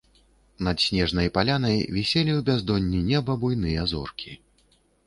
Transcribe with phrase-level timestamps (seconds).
[0.67, 4.31] Над снежнай палянай віселі ў бяздонні неба буйныя зоркі.